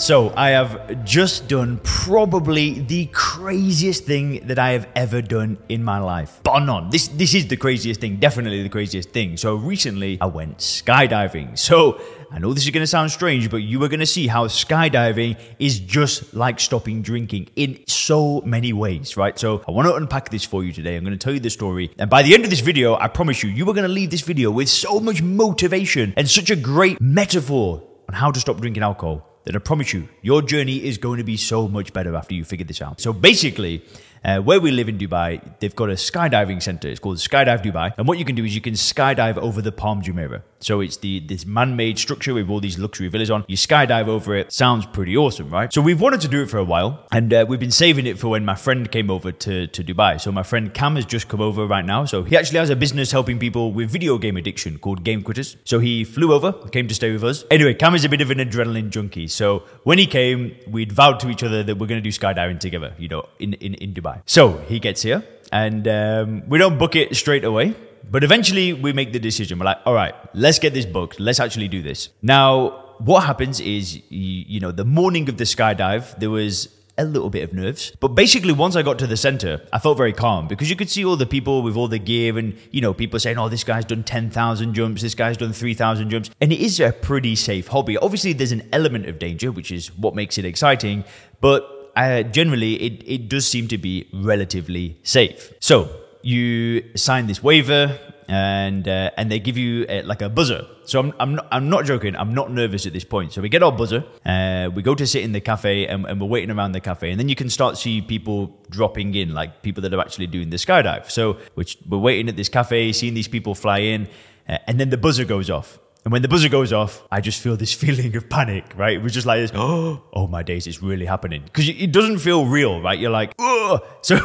So, 0.00 0.32
I 0.34 0.48
have 0.50 1.04
just 1.04 1.46
done 1.46 1.78
probably 1.84 2.80
the 2.80 3.04
craziest 3.12 4.04
thing 4.04 4.46
that 4.46 4.58
I 4.58 4.70
have 4.70 4.88
ever 4.96 5.20
done 5.20 5.58
in 5.68 5.84
my 5.84 5.98
life. 5.98 6.40
But 6.42 6.60
none. 6.60 6.88
This 6.88 7.08
this 7.08 7.34
is 7.34 7.48
the 7.48 7.58
craziest 7.58 8.00
thing, 8.00 8.16
definitely 8.16 8.62
the 8.62 8.70
craziest 8.70 9.10
thing. 9.10 9.36
So, 9.36 9.56
recently 9.56 10.16
I 10.18 10.24
went 10.24 10.56
skydiving. 10.56 11.58
So, 11.58 12.00
I 12.32 12.38
know 12.38 12.54
this 12.54 12.64
is 12.64 12.70
going 12.70 12.82
to 12.82 12.86
sound 12.86 13.10
strange, 13.10 13.50
but 13.50 13.58
you 13.58 13.84
are 13.84 13.88
going 13.88 14.00
to 14.00 14.06
see 14.06 14.26
how 14.26 14.46
skydiving 14.46 15.36
is 15.58 15.78
just 15.78 16.32
like 16.32 16.60
stopping 16.60 17.02
drinking 17.02 17.50
in 17.54 17.84
so 17.86 18.40
many 18.40 18.72
ways, 18.72 19.18
right? 19.18 19.38
So, 19.38 19.62
I 19.68 19.70
want 19.70 19.86
to 19.86 19.96
unpack 19.96 20.30
this 20.30 20.46
for 20.46 20.64
you 20.64 20.72
today. 20.72 20.96
I'm 20.96 21.04
going 21.04 21.12
to 21.12 21.22
tell 21.22 21.34
you 21.34 21.40
the 21.40 21.50
story. 21.50 21.90
And 21.98 22.08
by 22.08 22.22
the 22.22 22.32
end 22.32 22.44
of 22.44 22.48
this 22.48 22.60
video, 22.60 22.94
I 22.94 23.08
promise 23.08 23.42
you, 23.42 23.50
you 23.50 23.68
are 23.68 23.74
going 23.74 23.86
to 23.86 23.92
leave 23.92 24.10
this 24.10 24.22
video 24.22 24.50
with 24.50 24.70
so 24.70 24.98
much 24.98 25.20
motivation 25.20 26.14
and 26.16 26.26
such 26.26 26.48
a 26.48 26.56
great 26.56 26.98
metaphor 27.02 27.82
on 28.08 28.14
how 28.14 28.30
to 28.30 28.40
stop 28.40 28.62
drinking 28.62 28.82
alcohol 28.82 29.29
that 29.44 29.56
I 29.56 29.58
promise 29.58 29.92
you, 29.92 30.08
your 30.22 30.42
journey 30.42 30.84
is 30.84 30.98
going 30.98 31.18
to 31.18 31.24
be 31.24 31.36
so 31.36 31.66
much 31.68 31.92
better 31.92 32.14
after 32.14 32.34
you 32.34 32.44
figure 32.44 32.66
this 32.66 32.82
out. 32.82 33.00
So 33.00 33.12
basically, 33.12 33.84
uh, 34.24 34.38
where 34.40 34.60
we 34.60 34.70
live 34.70 34.88
in 34.88 34.98
Dubai, 34.98 35.40
they've 35.60 35.74
got 35.74 35.90
a 35.90 35.94
skydiving 35.94 36.62
center. 36.62 36.88
It's 36.88 37.00
called 37.00 37.18
Skydive 37.18 37.62
Dubai. 37.62 37.92
And 37.96 38.06
what 38.06 38.18
you 38.18 38.24
can 38.24 38.34
do 38.34 38.44
is 38.44 38.54
you 38.54 38.60
can 38.60 38.74
skydive 38.74 39.36
over 39.38 39.62
the 39.62 39.72
Palm 39.72 40.02
Jumeirah. 40.02 40.42
So 40.60 40.80
it's 40.80 40.98
the 40.98 41.20
this 41.20 41.46
man-made 41.46 41.98
structure 41.98 42.34
with 42.34 42.50
all 42.50 42.60
these 42.60 42.78
luxury 42.78 43.08
villas 43.08 43.30
on. 43.30 43.44
You 43.48 43.56
skydive 43.56 44.08
over 44.08 44.36
it. 44.36 44.52
Sounds 44.52 44.84
pretty 44.84 45.16
awesome, 45.16 45.48
right? 45.50 45.72
So 45.72 45.80
we've 45.80 46.00
wanted 46.00 46.20
to 46.22 46.28
do 46.28 46.42
it 46.42 46.50
for 46.50 46.58
a 46.58 46.64
while, 46.64 47.06
and 47.10 47.32
uh, 47.32 47.46
we've 47.48 47.60
been 47.60 47.70
saving 47.70 48.06
it 48.06 48.18
for 48.18 48.28
when 48.28 48.44
my 48.44 48.54
friend 48.54 48.90
came 48.90 49.10
over 49.10 49.32
to, 49.32 49.66
to 49.68 49.84
Dubai. 49.84 50.20
So 50.20 50.30
my 50.30 50.42
friend 50.42 50.74
Cam 50.74 50.96
has 50.96 51.06
just 51.06 51.28
come 51.28 51.40
over 51.40 51.66
right 51.66 51.84
now. 51.84 52.04
So 52.04 52.22
he 52.22 52.36
actually 52.36 52.58
has 52.58 52.70
a 52.70 52.76
business 52.76 53.10
helping 53.12 53.38
people 53.38 53.72
with 53.72 53.90
video 53.90 54.18
game 54.18 54.36
addiction 54.36 54.78
called 54.78 55.02
Game 55.02 55.22
Quitters. 55.22 55.56
So 55.64 55.78
he 55.78 56.04
flew 56.04 56.34
over, 56.34 56.52
came 56.68 56.88
to 56.88 56.94
stay 56.94 57.10
with 57.10 57.24
us. 57.24 57.44
Anyway, 57.50 57.74
Cam 57.74 57.94
is 57.94 58.04
a 58.04 58.08
bit 58.08 58.20
of 58.20 58.30
an 58.30 58.38
adrenaline 58.38 58.90
junkie. 58.90 59.28
So 59.28 59.60
when 59.84 59.98
he 59.98 60.06
came, 60.06 60.56
we'd 60.68 60.92
vowed 60.92 61.20
to 61.20 61.30
each 61.30 61.42
other 61.42 61.62
that 61.62 61.78
we're 61.78 61.86
going 61.86 62.02
to 62.02 62.10
do 62.10 62.16
skydiving 62.16 62.60
together, 62.60 62.94
you 62.98 63.08
know, 63.08 63.26
in, 63.38 63.54
in, 63.54 63.74
in 63.74 63.94
Dubai. 63.94 64.09
So 64.26 64.58
he 64.68 64.78
gets 64.78 65.02
here, 65.02 65.24
and 65.52 65.86
um, 65.88 66.48
we 66.48 66.58
don't 66.58 66.78
book 66.78 66.96
it 66.96 67.16
straight 67.16 67.44
away. 67.44 67.74
But 68.10 68.24
eventually, 68.24 68.72
we 68.72 68.92
make 68.92 69.12
the 69.12 69.20
decision. 69.20 69.58
We're 69.58 69.66
like, 69.66 69.78
all 69.86 69.94
right, 69.94 70.14
let's 70.34 70.58
get 70.58 70.74
this 70.74 70.84
booked. 70.84 71.20
Let's 71.20 71.38
actually 71.38 71.68
do 71.68 71.80
this. 71.80 72.08
Now, 72.22 72.96
what 72.98 73.20
happens 73.24 73.60
is, 73.60 73.96
you, 73.96 74.44
you 74.48 74.60
know, 74.60 74.72
the 74.72 74.84
morning 74.84 75.28
of 75.28 75.36
the 75.36 75.44
skydive, 75.44 76.18
there 76.18 76.30
was 76.30 76.68
a 76.98 77.04
little 77.04 77.30
bit 77.30 77.42
of 77.42 77.52
nerves. 77.52 77.92
But 77.98 78.08
basically, 78.08 78.52
once 78.52 78.76
I 78.76 78.82
got 78.82 78.98
to 78.98 79.06
the 79.06 79.16
center, 79.16 79.62
I 79.72 79.78
felt 79.78 79.96
very 79.96 80.12
calm 80.12 80.48
because 80.48 80.68
you 80.68 80.76
could 80.76 80.90
see 80.90 81.04
all 81.04 81.16
the 81.16 81.26
people 81.26 81.62
with 81.62 81.76
all 81.76 81.88
the 81.88 81.98
gear 81.98 82.36
and, 82.36 82.56
you 82.70 82.80
know, 82.80 82.92
people 82.92 83.18
saying, 83.18 83.38
oh, 83.38 83.48
this 83.48 83.64
guy's 83.64 83.84
done 83.86 84.04
10,000 84.04 84.74
jumps, 84.74 85.02
this 85.02 85.14
guy's 85.14 85.36
done 85.36 85.52
3,000 85.52 86.10
jumps. 86.10 86.30
And 86.40 86.52
it 86.52 86.60
is 86.60 86.78
a 86.78 86.92
pretty 86.92 87.36
safe 87.36 87.68
hobby. 87.68 87.96
Obviously, 87.96 88.32
there's 88.32 88.52
an 88.52 88.68
element 88.72 89.06
of 89.06 89.18
danger, 89.18 89.50
which 89.50 89.72
is 89.72 89.96
what 89.96 90.14
makes 90.14 90.36
it 90.36 90.44
exciting. 90.44 91.04
But 91.40 91.79
uh, 91.96 92.22
generally, 92.22 92.74
it, 92.74 93.02
it 93.06 93.28
does 93.28 93.46
seem 93.46 93.68
to 93.68 93.78
be 93.78 94.08
relatively 94.12 94.98
safe. 95.02 95.52
So, 95.60 95.88
you 96.22 96.84
sign 96.96 97.26
this 97.26 97.42
waiver 97.42 97.98
and 98.30 98.86
uh, 98.86 99.10
and 99.16 99.30
they 99.30 99.40
give 99.40 99.58
you 99.58 99.86
uh, 99.86 100.02
like 100.04 100.22
a 100.22 100.28
buzzer. 100.28 100.66
So 100.84 101.00
I'm 101.00 101.12
I'm 101.18 101.34
not, 101.34 101.48
I'm 101.50 101.68
not 101.68 101.84
joking. 101.84 102.14
I'm 102.14 102.32
not 102.32 102.52
nervous 102.52 102.86
at 102.86 102.92
this 102.92 103.04
point. 103.04 103.32
So 103.32 103.42
we 103.42 103.48
get 103.48 103.62
our 103.62 103.72
buzzer. 103.72 104.04
Uh, 104.24 104.70
we 104.72 104.82
go 104.82 104.94
to 104.94 105.06
sit 105.06 105.24
in 105.24 105.32
the 105.32 105.40
cafe 105.40 105.86
and, 105.86 106.06
and, 106.06 106.20
we're 106.20 106.28
waiting 106.28 106.50
around 106.50 106.72
the 106.72 106.80
cafe, 106.80 107.10
and 107.10 107.18
then 107.18 107.28
you 107.28 107.34
can 107.34 107.50
start 107.50 107.76
see 107.76 108.00
people 108.00 108.56
dropping 108.70 109.14
in, 109.14 109.34
like 109.34 109.62
people 109.62 109.82
that 109.82 109.92
are 109.92 110.00
actually 110.00 110.28
doing 110.28 110.50
the 110.50 110.58
skydive. 110.58 111.10
So 111.10 111.38
which 111.54 111.76
we're 111.88 111.98
waiting 111.98 112.28
at 112.28 112.36
this 112.36 112.48
cafe, 112.48 112.92
seeing 112.92 113.14
these 113.14 113.28
people 113.28 113.54
fly 113.54 113.78
in, 113.78 114.08
uh, 114.48 114.58
and 114.66 114.78
then 114.78 114.90
the 114.90 114.98
buzzer 114.98 115.24
goes 115.24 115.50
off. 115.50 115.78
And 116.04 116.12
when 116.12 116.22
the 116.22 116.28
buzzer 116.28 116.48
goes 116.48 116.72
off, 116.72 117.06
I 117.10 117.20
just 117.20 117.40
feel 117.42 117.56
this 117.56 117.72
feeling 117.82 118.16
of 118.16 118.28
panic, 118.28 118.64
right? 118.76 118.96
It 118.96 119.02
was 119.02 119.12
just 119.12 119.26
like 119.26 119.40
this, 119.40 119.52
oh, 119.54 120.02
oh 120.12 120.26
my 120.26 120.42
days, 120.42 120.66
it's 120.66 120.82
really 120.82 121.06
happening. 121.06 121.42
Because 121.44 121.68
it 121.68 121.92
doesn't 121.92 122.18
feel 122.18 122.46
real, 122.46 122.80
right? 122.80 122.98
You're 122.98 123.10
like, 123.10 123.32
oh. 123.38 123.80
So 124.02 124.16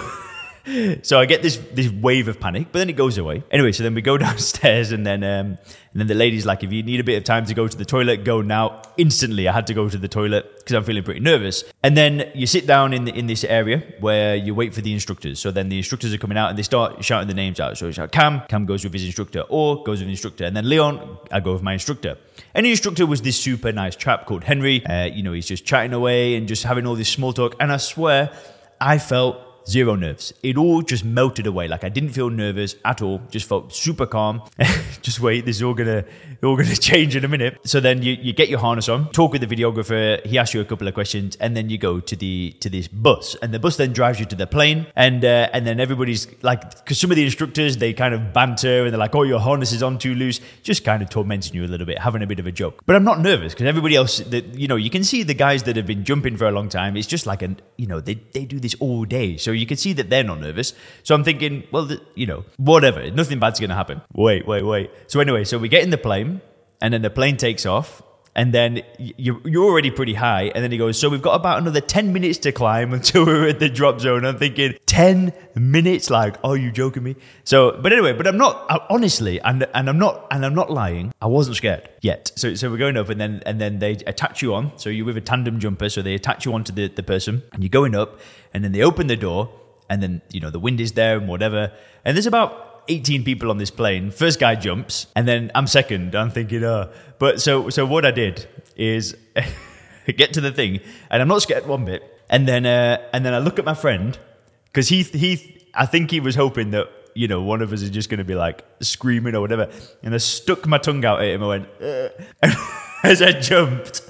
so 1.04 1.20
I 1.20 1.26
get 1.26 1.42
this 1.42 1.58
this 1.74 1.92
wave 1.92 2.28
of 2.28 2.40
panic, 2.40 2.68
but 2.72 2.80
then 2.80 2.90
it 2.90 2.96
goes 2.96 3.18
away. 3.18 3.44
Anyway, 3.52 3.72
so 3.72 3.84
then 3.84 3.94
we 3.94 4.02
go 4.02 4.18
downstairs, 4.28 4.92
and 4.92 5.06
then 5.06 5.24
um, 5.24 5.58
and 5.58 6.02
then 6.02 6.08
the 6.08 6.16
lady's 6.16 6.46
like, 6.46 6.64
"If 6.64 6.72
you 6.72 6.82
need 6.82 7.00
a 7.00 7.04
bit 7.04 7.18
of 7.18 7.24
time 7.24 7.46
to 7.46 7.54
go 7.54 7.68
to 7.68 7.78
the 7.78 7.86
toilet, 7.86 8.24
go 8.24 8.42
now." 8.42 8.82
Instantly, 8.98 9.48
I 9.48 9.54
had 9.54 9.68
to 9.68 9.74
go 9.74 9.90
to 9.90 9.98
the 9.98 10.08
toilet 10.08 10.58
because 10.58 10.74
I'm 10.74 10.84
feeling 10.84 11.04
pretty 11.04 11.20
nervous. 11.20 11.64
And 11.84 11.96
then 11.96 12.32
you 12.34 12.48
sit 12.48 12.66
down 12.66 12.94
in 12.94 13.06
the, 13.06 13.14
in 13.14 13.28
this 13.28 13.44
area 13.44 13.84
where 14.00 14.36
you 14.36 14.56
wait 14.56 14.74
for 14.74 14.82
the 14.82 14.94
instructors. 14.94 15.40
So 15.40 15.52
then 15.52 15.70
the 15.70 15.78
instructors 15.78 16.14
are 16.14 16.18
coming 16.18 16.38
out 16.38 16.50
and 16.50 16.58
they 16.58 16.64
start 16.64 17.04
shouting 17.04 17.28
the 17.28 17.34
names 17.34 17.60
out. 17.60 17.78
So 17.78 17.88
it's 17.88 17.98
like 17.98 18.12
Cam, 18.12 18.42
Cam 18.48 18.66
goes 18.66 18.84
with 18.84 18.94
his 18.94 19.04
instructor, 19.04 19.42
or 19.50 19.84
goes 19.84 20.00
with 20.00 20.10
instructor, 20.10 20.46
and 20.46 20.56
then 20.56 20.68
Leon, 20.68 21.18
I 21.32 21.42
go 21.42 21.54
with 21.54 21.62
my 21.62 21.74
instructor. 21.74 22.18
And 22.54 22.66
the 22.66 22.72
instructor 22.72 23.06
was 23.06 23.22
this 23.22 23.40
super 23.40 23.72
nice 23.72 23.96
chap 23.96 24.26
called 24.26 24.46
Henry. 24.46 24.86
Uh, 24.86 25.06
you 25.06 25.22
know, 25.22 25.34
he's 25.34 25.48
just 25.48 25.66
chatting 25.66 25.94
away 25.94 26.36
and 26.36 26.48
just 26.48 26.64
having 26.64 26.88
all 26.88 26.96
this 26.96 27.10
small 27.10 27.34
talk. 27.34 27.56
And 27.60 27.72
I 27.72 27.78
swear, 27.78 28.32
I 28.80 28.98
felt 28.98 29.45
zero 29.68 29.96
nerves. 29.96 30.34
It 30.44 30.58
all 30.58 30.82
just 30.82 31.04
melted 31.04 31.48
away. 31.48 31.68
Like 31.68 31.84
I 31.84 31.90
didn't 31.90 32.10
feel 32.10 32.30
nervous 32.30 32.76
at 32.86 33.02
all. 33.02 33.22
Just 33.30 33.48
felt 33.48 33.74
super 33.74 34.06
calm. 34.06 34.42
just 35.02 35.20
wait, 35.20 35.46
this 35.46 35.58
is 35.58 35.64
all 35.64 35.74
gonna 35.74 36.06
all 36.44 36.56
gonna 36.56 36.76
change 36.92 37.16
in 37.16 37.26
a 37.26 37.28
minute. 37.28 37.60
So 37.66 37.80
then 37.80 38.02
you, 38.02 38.14
you 38.14 38.34
get 38.34 38.50
your 38.50 38.60
harness 38.60 38.90
on, 38.90 39.12
talk 39.12 39.32
with 39.32 39.48
the 39.48 39.56
videographer. 39.56 40.26
He 40.26 40.38
asks 40.38 40.54
you 40.54 40.62
a 40.62 40.66
couple 40.66 40.88
of 40.88 40.94
questions, 40.94 41.36
and 41.38 41.56
then 41.56 41.70
you 41.70 41.78
go 41.78 42.00
to 42.00 42.16
the 42.16 42.56
to 42.60 42.70
this 42.70 42.88
bus, 42.88 43.36
and 43.42 43.54
the 43.54 43.60
bus 43.60 43.78
then 43.78 43.94
drives 43.94 44.20
you 44.20 44.26
to 44.26 44.36
the 44.36 44.48
plane, 44.48 44.88
and 44.96 45.24
uh, 45.26 45.50
and 45.54 45.66
then 45.66 45.80
everybody's 45.80 46.28
like, 46.44 46.78
because 46.84 47.00
some 47.00 47.12
of 47.12 47.18
the 47.18 47.24
instructors 47.24 47.78
they 47.78 47.94
kind 47.94 48.14
of 48.14 48.34
banter 48.34 48.84
and 48.84 48.94
they're 48.94 49.00
like, 49.00 49.16
oh, 49.16 49.24
your 49.24 49.40
harness 49.40 49.72
is 49.72 49.84
on 49.84 49.98
too 49.98 50.16
loose, 50.16 50.40
just 50.64 50.84
kind 50.84 51.02
of 51.02 51.10
tormenting 51.10 51.54
you 51.54 51.66
a 51.66 51.68
little 51.68 51.86
bit, 51.86 52.00
having 52.00 52.22
a 52.22 52.28
bit 52.28 52.40
of 52.40 52.48
a 52.48 52.52
joke. 52.52 52.82
But 52.86 52.96
I'm 52.96 53.04
not 53.04 53.20
nervous 53.20 53.54
because 53.54 53.68
everybody 53.68 53.96
else, 53.96 54.20
that 54.20 54.58
you 54.58 54.68
know, 54.68 54.76
you 54.76 54.90
can 54.90 55.04
see 55.04 55.24
the 55.24 55.34
guys 55.34 55.64
that 55.64 55.76
have 55.76 55.86
been 55.86 56.04
jumping 56.04 56.38
for 56.38 56.48
a 56.48 56.52
long 56.52 56.70
time. 56.70 56.96
It's 56.98 57.08
just 57.08 57.26
like 57.26 57.42
an, 57.42 57.60
you 57.78 57.88
know, 57.88 58.00
they 58.00 58.16
they 58.34 58.46
do 58.46 58.60
this 58.60 58.76
all 58.80 59.06
day, 59.06 59.38
so 59.38 59.52
you 59.56 59.66
can 59.66 59.78
see 59.78 59.94
that 59.94 60.10
they're 60.10 60.24
not 60.24 60.40
nervous. 60.40 60.74
So 61.04 61.16
I'm 61.16 61.24
thinking, 61.24 61.64
well, 61.72 61.90
you 62.16 62.26
know, 62.26 62.46
whatever, 62.58 63.10
nothing 63.12 63.40
bad's 63.40 63.60
going 63.60 63.70
to 63.70 63.76
happen. 63.76 64.02
Wait, 64.14 64.48
wait, 64.48 64.64
wait. 64.64 64.92
So 65.08 65.20
anyway, 65.20 65.44
so 65.44 65.58
we 65.58 65.70
get 65.70 65.84
in 65.84 65.90
the 65.90 65.98
plane, 65.98 66.42
and 66.82 66.94
then 66.94 67.02
the 67.02 67.10
plane 67.10 67.38
takes 67.38 67.66
off. 67.66 68.02
And 68.36 68.54
then 68.54 68.82
you're, 68.98 69.40
you're 69.46 69.64
already 69.64 69.92
pretty 69.92 70.14
high. 70.14 70.52
And 70.54 70.64
then 70.64 70.72
he 70.72 70.78
goes, 70.78 71.00
So 71.00 71.10
we've 71.10 71.22
got 71.22 71.36
about 71.36 71.58
another 71.60 71.82
10 71.82 72.12
minutes 72.12 72.40
to 72.40 72.52
climb 72.52 72.94
until 73.00 73.26
we're 73.26 73.48
at 73.48 73.60
the 73.60 73.70
drop 73.70 74.02
zone. 74.02 74.26
I'm 74.26 74.38
thinking, 74.38 74.76
10 74.86 75.34
minutes? 75.56 76.10
Like, 76.10 76.36
are 76.44 76.58
you 76.58 76.72
joking 76.72 77.04
me? 77.04 77.16
So, 77.44 77.80
but 77.82 77.94
anyway, 77.94 78.14
but 78.14 78.28
I'm 78.28 78.38
not, 78.38 78.66
I, 78.70 78.86
honestly, 78.90 79.40
and, 79.40 79.66
and 79.74 79.90
I'm 79.90 79.98
not, 79.98 80.28
and 80.32 80.46
I'm 80.46 80.56
not 80.56 80.70
lying. 80.70 81.14
I 81.22 81.28
wasn't 81.28 81.58
scared 81.58 81.90
yet. 82.02 82.32
So, 82.36 82.56
so 82.56 82.70
we're 82.70 82.78
going 82.78 82.98
up 82.98 83.10
and 83.10 83.20
then, 83.20 83.42
and 83.46 83.62
then 83.62 83.80
they 83.80 83.92
attach 83.92 84.42
you 84.42 84.54
on. 84.54 84.78
So 84.78 84.90
you're 84.90 85.06
with 85.06 85.18
a 85.18 85.22
tandem 85.22 85.60
jumper. 85.60 85.90
So 85.90 86.02
they 86.02 86.14
attach 86.14 86.46
you 86.46 86.54
onto 86.54 86.74
the, 86.74 86.88
the 86.90 87.04
person 87.04 87.44
and 87.54 87.64
you're 87.64 87.70
going 87.70 87.96
up 87.96 88.20
and 88.54 88.64
then 88.64 88.74
they 88.74 88.82
open 88.82 89.08
the 89.08 89.16
door 89.16 89.50
and 89.90 90.02
then 90.02 90.22
you 90.32 90.40
know 90.40 90.50
the 90.50 90.60
wind 90.60 90.80
is 90.80 90.94
there 90.94 91.18
and 91.18 91.28
whatever. 91.28 91.72
And 92.04 92.16
there's 92.16 92.28
about 92.28 92.75
18 92.88 93.24
people 93.24 93.50
on 93.50 93.58
this 93.58 93.72
plane. 93.72 94.12
First 94.12 94.40
guy 94.40 94.56
jumps, 94.56 95.08
and 95.16 95.28
then 95.28 95.52
I'm 95.56 95.68
second. 95.68 96.16
I'm 96.16 96.32
thinking, 96.32 96.64
oh, 96.64 96.90
but 97.20 97.42
so 97.42 97.70
so 97.70 97.86
what 97.86 98.06
I 98.06 98.12
did 98.12 98.48
is 98.76 99.16
get 100.18 100.34
to 100.34 100.42
the 100.42 100.52
thing, 100.52 100.80
and 101.10 101.22
I'm 101.22 101.28
not 101.28 101.42
scared 101.42 101.68
one 101.68 101.86
bit. 101.86 102.04
And 102.30 102.48
then 102.48 102.66
uh, 102.66 102.98
and 103.14 103.26
then 103.26 103.34
I 103.34 103.40
look 103.40 103.60
at 103.60 103.66
my 103.66 103.74
friend 103.74 104.18
because 104.66 104.90
he 104.90 105.04
he 105.04 105.64
I 105.74 105.86
think 105.86 106.12
he 106.12 106.20
was 106.20 106.36
hoping 106.36 106.72
that 106.72 106.90
you 107.14 107.28
know 107.28 107.42
one 107.42 107.62
of 107.62 107.72
us 107.72 107.82
is 107.82 107.90
just 107.90 108.10
going 108.10 108.18
to 108.18 108.26
be 108.26 108.36
like 108.36 108.64
screaming 108.82 109.36
or 109.36 109.42
whatever. 109.42 109.70
And 110.04 110.14
I 110.14 110.18
stuck 110.18 110.66
my 110.68 110.78
tongue 110.78 111.04
out 111.06 111.22
at 111.22 111.28
him. 111.28 111.44
I 111.44 111.48
went. 111.48 111.68
Uh, 111.82 112.10
as 113.06 113.22
I 113.22 113.34
jumped, 113.34 114.02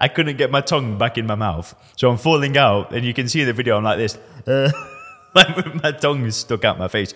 I 0.00 0.08
couldn't 0.08 0.36
get 0.36 0.50
my 0.50 0.60
tongue 0.60 0.96
back 0.96 1.18
in 1.18 1.26
my 1.26 1.34
mouth. 1.34 1.74
So 1.96 2.10
I'm 2.10 2.16
falling 2.16 2.56
out, 2.56 2.92
and 2.92 3.04
you 3.04 3.12
can 3.12 3.28
see 3.28 3.40
in 3.42 3.46
the 3.46 3.52
video, 3.52 3.76
I'm 3.76 3.84
like 3.84 3.98
this. 3.98 4.18
Uh, 4.46 4.70
like 5.34 5.82
my 5.82 5.92
tongue 5.92 6.30
stuck 6.30 6.64
out 6.64 6.78
my 6.78 6.88
face. 6.88 7.14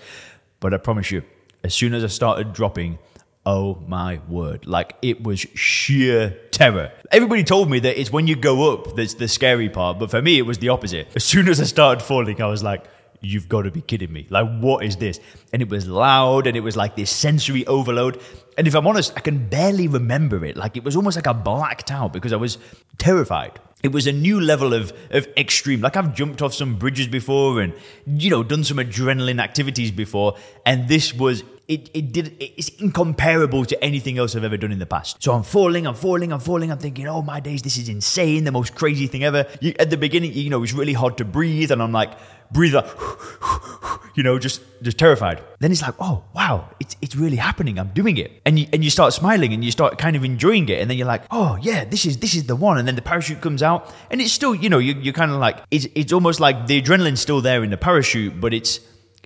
But 0.63 0.73
I 0.73 0.79
promise 0.79 1.11
you, 1.11 1.25
as 1.65 1.75
soon 1.75 1.93
as 1.93 2.05
I 2.05 2.07
started 2.07 2.53
dropping, 2.53 3.01
oh 3.45 3.83
my 3.89 4.21
word, 4.29 4.65
like 4.65 4.95
it 5.03 5.23
was 5.23 5.41
sheer 5.41 6.31
terror. 6.53 6.93
Everybody 7.11 7.43
told 7.43 7.69
me 7.69 7.81
that 7.81 8.01
it's 8.01 8.13
when 8.13 8.29
you 8.29 8.37
go 8.37 8.73
up 8.73 8.95
that's 8.95 9.15
the 9.15 9.27
scary 9.27 9.69
part, 9.69 9.99
but 9.99 10.09
for 10.09 10.23
me, 10.23 10.39
it 10.39 10.43
was 10.43 10.59
the 10.59 10.69
opposite. 10.69 11.09
As 11.17 11.25
soon 11.25 11.49
as 11.49 11.61
I 11.61 11.65
started 11.65 12.01
falling, 12.01 12.41
I 12.41 12.47
was 12.47 12.63
like, 12.63 12.85
you've 13.21 13.49
got 13.49 13.63
to 13.63 13.73
be 13.73 13.81
kidding 13.81 14.13
me. 14.13 14.29
Like, 14.31 14.49
what 14.61 14.85
is 14.85 14.97
this? 14.97 15.19
And 15.53 15.61
it 15.61 15.69
was 15.69 15.89
loud 15.89 16.47
and 16.47 16.57
it 16.57 16.61
was 16.61 16.77
like 16.77 16.95
this 16.95 17.11
sensory 17.11 17.67
overload. 17.67 18.21
And 18.57 18.69
if 18.69 18.77
I'm 18.77 18.87
honest, 18.87 19.13
I 19.17 19.21
can 19.21 19.49
barely 19.49 19.89
remember 19.89 20.45
it. 20.45 20.57
Like, 20.57 20.77
it 20.77 20.85
was 20.85 20.95
almost 20.95 21.17
like 21.17 21.27
I 21.27 21.33
blacked 21.33 21.91
out 21.91 22.13
because 22.13 22.33
I 22.33 22.37
was 22.37 22.59
terrified. 22.99 23.59
It 23.83 23.93
was 23.93 24.07
a 24.07 24.13
new 24.13 24.41
level 24.41 24.73
of 24.73 24.93
of 25.11 25.27
extreme. 25.37 25.81
Like 25.81 25.97
I've 25.97 26.15
jumped 26.15 26.43
off 26.43 26.55
some 26.55 26.77
bridges 26.77 27.09
before 27.09 27.61
and 27.61 27.75
you 28.07 28.31
know 28.31 28.43
done 28.43 28.65
some 28.65 28.79
adrenaline 28.79 29.43
activities 29.43 29.91
before, 29.91 30.37
and 30.65 30.89
this 30.89 31.13
was 31.15 31.43
it, 31.69 31.91
it 31.95 32.13
did 32.13 32.37
it's 32.41 32.69
incomparable 32.71 33.65
to 33.65 33.83
anything 33.83 34.19
else 34.19 34.37
I've 34.37 34.45
ever 34.45 34.57
done 34.57 34.73
in 34.73 34.79
the 34.79 34.87
past. 34.87 35.23
So 35.23 35.33
I'm 35.33 35.43
falling, 35.43 35.87
I'm 35.87 35.95
falling, 35.95 36.33
I'm 36.33 36.41
falling. 36.41 36.71
I'm 36.71 36.79
thinking, 36.79 37.07
oh 37.09 37.23
my 37.23 37.41
days, 37.41 37.63
this 37.63 37.77
is 37.77 37.89
insane, 37.89 38.45
the 38.45 38.53
most 38.53 38.75
crazy 38.75 39.07
thing 39.07 39.25
ever. 39.25 39.47
You, 39.61 39.75
at 39.79 39.91
the 39.91 39.97
beginning, 39.97 40.33
you 40.33 40.51
know, 40.51 40.59
it 40.59 40.61
was 40.61 40.75
really 40.75 40.93
hard 40.93 41.19
to 41.19 41.25
breathe, 41.25 41.71
and 41.71 41.83
I'm 41.83 41.93
like 41.93 42.13
breathe 42.53 42.75
you 44.15 44.23
know, 44.23 44.39
just 44.39 44.61
just 44.83 44.99
terrified. 44.99 45.43
Then 45.61 45.73
it's 45.73 45.83
like, 45.83 45.95
oh 45.99 46.25
wow, 46.35 46.69
it's 46.81 46.97
it's 47.01 47.17
really 47.17 47.37
happening. 47.37 47.79
I'm 47.79 47.89
doing 47.89 48.19
it, 48.19 48.43
and 48.45 48.59
you 48.59 48.67
and 48.73 48.85
you 48.85 48.91
start 48.91 49.13
smiling 49.13 49.53
and 49.53 49.65
you 49.65 49.71
start 49.71 49.99
kind 49.99 50.17
of 50.17 50.25
enjoying 50.25 50.69
it, 50.69 50.81
and 50.81 50.91
then 50.91 50.99
you're 50.99 51.07
like, 51.07 51.25
oh 51.31 51.57
yeah, 51.63 51.85
this 51.85 52.05
is 52.05 52.19
this 52.19 52.35
is 52.35 52.45
the 52.45 52.57
one. 52.57 52.79
And 52.79 52.87
then 52.87 52.95
the 52.95 53.03
parachute 53.03 53.41
comes 53.41 53.63
out, 53.63 53.72
and 54.11 54.21
it's 54.21 54.33
still, 54.33 54.55
you 54.55 54.69
know, 54.69 54.79
you, 54.79 54.95
you're 54.95 55.15
kind 55.15 55.31
of 55.31 55.39
like, 55.39 55.59
it's 55.71 55.87
it's 55.95 56.13
almost 56.13 56.41
like 56.41 56.67
the 56.67 56.81
adrenaline's 56.81 57.21
still 57.21 57.41
there 57.41 57.63
in 57.65 57.71
the 57.71 57.77
parachute, 57.77 58.41
but 58.41 58.53
it's 58.53 58.81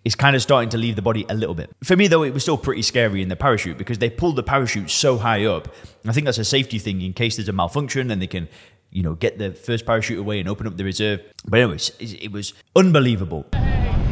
it's 0.05 0.15
kind 0.15 0.37
of 0.37 0.43
starting 0.43 0.69
to 0.71 0.79
leave 0.79 0.95
the 0.95 1.03
body 1.03 1.27
a 1.29 1.35
little 1.35 1.55
bit. 1.55 1.69
For 1.83 1.97
me, 1.97 2.07
though, 2.07 2.23
it 2.23 2.33
was 2.33 2.43
still 2.43 2.57
pretty 2.57 2.83
scary 2.83 3.23
in 3.23 3.29
the 3.29 3.35
parachute 3.35 3.77
because 3.77 3.99
they 3.99 4.09
pulled 4.09 4.37
the 4.37 4.45
parachute 4.45 4.89
so 4.89 5.19
high 5.19 5.45
up. 5.47 5.75
I 6.07 6.13
think 6.13 6.27
that's 6.27 6.39
a 6.39 6.45
safety 6.45 6.79
thing 6.79 7.03
in 7.03 7.13
case 7.13 7.37
there's 7.37 7.49
a 7.49 7.53
malfunction 7.53 8.13
and 8.13 8.23
they 8.23 8.29
can, 8.29 8.49
you 8.91 9.03
know, 9.03 9.15
get 9.15 9.39
the 9.39 9.51
first 9.51 9.85
parachute 9.85 10.21
away 10.21 10.39
and 10.39 10.49
open 10.49 10.67
up 10.69 10.77
the 10.77 10.85
reserve. 10.85 11.23
But 11.45 11.59
anyways, 11.59 11.91
it 11.99 12.31
was 12.31 12.55
unbelievable. 12.77 13.47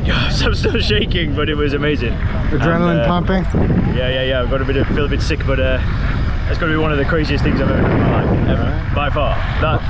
Yes, 0.04 0.42
I'm 0.42 0.54
still 0.54 0.80
shaking, 0.80 1.34
but 1.36 1.48
it 1.48 1.54
was 1.54 1.72
amazing. 1.72 2.12
Adrenaline 2.12 2.90
and, 2.90 3.00
uh, 3.00 3.06
pumping. 3.06 3.44
Yeah, 3.96 4.08
yeah, 4.08 4.22
yeah. 4.24 4.42
I've 4.42 4.50
got 4.50 4.60
a 4.60 4.64
bit 4.64 4.76
of 4.76 4.86
feel 4.88 5.06
a 5.06 5.08
bit 5.08 5.22
sick, 5.22 5.46
but 5.46 5.60
uh, 5.60 5.78
that's 6.46 6.58
got 6.58 6.66
to 6.66 6.72
be 6.72 6.78
one 6.78 6.92
of 6.92 6.98
the 6.98 7.04
craziest 7.04 7.42
things 7.42 7.60
I've 7.60 7.70
ever 7.70 7.80
done 7.80 7.90
in 7.90 8.00
my 8.00 8.24
life, 8.24 8.48
ever, 8.48 8.94
by 8.94 9.10
far. 9.10 9.34
That 9.60 9.80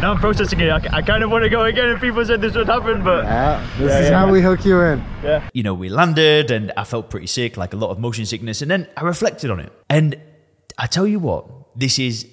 now 0.00 0.12
I'm 0.12 0.18
processing 0.18 0.60
it. 0.60 0.70
I, 0.70 0.98
I, 0.98 1.02
kind 1.02 1.22
of 1.22 1.30
want 1.30 1.44
to 1.44 1.50
go 1.50 1.64
again 1.64 1.90
if 1.90 2.00
people 2.00 2.24
said 2.24 2.40
this 2.40 2.54
would 2.54 2.68
happen, 2.68 3.04
but 3.04 3.24
yeah, 3.24 3.66
this 3.78 3.90
yeah, 3.90 3.98
is 4.00 4.10
yeah. 4.10 4.18
how 4.18 4.30
we 4.30 4.40
hook 4.40 4.64
you 4.64 4.80
in. 4.80 5.04
Yeah. 5.22 5.48
You 5.52 5.62
know, 5.62 5.74
we 5.74 5.88
landed 5.88 6.50
and 6.50 6.72
I 6.76 6.84
felt 6.84 7.10
pretty 7.10 7.26
sick, 7.26 7.56
like 7.56 7.74
a 7.74 7.76
lot 7.76 7.90
of 7.90 7.98
motion 7.98 8.24
sickness, 8.24 8.62
and 8.62 8.70
then 8.70 8.88
I 8.96 9.02
reflected 9.02 9.50
on 9.50 9.60
it. 9.60 9.72
And 9.88 10.18
I 10.78 10.86
tell 10.86 11.06
you 11.06 11.18
what, 11.18 11.46
this 11.78 11.98
is 11.98 12.26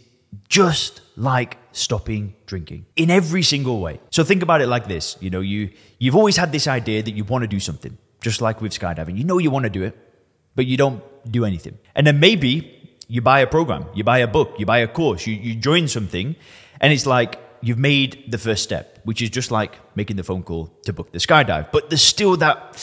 just 0.49 1.01
like 1.15 1.57
stopping 1.71 2.35
drinking 2.45 2.85
in 2.95 3.09
every 3.09 3.43
single 3.43 3.81
way. 3.81 3.99
So 4.11 4.23
think 4.23 4.43
about 4.43 4.61
it 4.61 4.67
like 4.67 4.87
this. 4.87 5.17
You 5.19 5.29
know, 5.29 5.41
you 5.41 5.69
you've 5.99 6.15
always 6.15 6.37
had 6.37 6.51
this 6.51 6.67
idea 6.67 7.03
that 7.03 7.11
you 7.11 7.23
want 7.23 7.43
to 7.43 7.47
do 7.47 7.59
something, 7.59 7.97
just 8.21 8.41
like 8.41 8.61
with 8.61 8.71
skydiving. 8.71 9.17
You 9.17 9.23
know 9.23 9.37
you 9.37 9.51
want 9.51 9.63
to 9.63 9.69
do 9.69 9.83
it, 9.83 9.97
but 10.55 10.65
you 10.65 10.77
don't 10.77 11.03
do 11.29 11.43
anything. 11.43 11.77
And 11.95 12.07
then 12.07 12.19
maybe 12.19 12.76
you 13.07 13.21
buy 13.21 13.39
a 13.39 13.47
program, 13.47 13.85
you 13.93 14.03
buy 14.03 14.19
a 14.19 14.27
book, 14.27 14.55
you 14.59 14.65
buy 14.65 14.79
a 14.79 14.87
course, 14.87 15.25
you, 15.27 15.35
you 15.35 15.55
join 15.55 15.87
something, 15.87 16.35
and 16.81 16.93
it's 16.93 17.05
like 17.05 17.39
you've 17.61 17.77
made 17.77 18.25
the 18.29 18.37
first 18.37 18.63
step, 18.63 18.99
which 19.03 19.21
is 19.21 19.29
just 19.29 19.51
like 19.51 19.79
making 19.95 20.15
the 20.15 20.23
phone 20.23 20.43
call 20.43 20.67
to 20.83 20.93
book 20.93 21.11
the 21.11 21.19
skydive. 21.19 21.71
But 21.71 21.89
there's 21.89 22.01
still 22.01 22.37
that 22.37 22.75